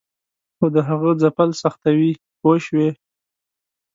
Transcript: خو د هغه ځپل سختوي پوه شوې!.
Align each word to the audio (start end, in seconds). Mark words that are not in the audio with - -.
خو 0.57 0.65
د 0.75 0.77
هغه 0.89 1.09
ځپل 1.21 1.49
سختوي 1.61 2.11
پوه 2.39 2.55
شوې!. 2.65 2.89